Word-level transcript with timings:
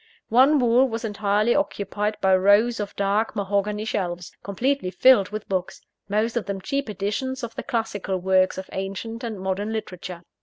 One 0.29 0.57
wall 0.57 0.89
was 0.89 1.05
entirely 1.05 1.53
occupied 1.53 2.17
by 2.21 2.35
rows 2.35 2.79
of 2.79 2.95
dark 2.95 3.35
mahogany 3.35 3.85
shelves, 3.85 4.31
completely 4.41 4.89
filled 4.89 5.29
with 5.29 5.47
books, 5.47 5.79
most 6.09 6.35
of 6.35 6.47
them 6.47 6.59
cheap 6.59 6.89
editions 6.89 7.43
of 7.43 7.53
the 7.53 7.61
classical 7.61 8.17
works 8.17 8.57
of 8.57 8.67
ancient 8.73 9.23
and 9.23 9.39
modern 9.39 9.71
literature. 9.71 10.23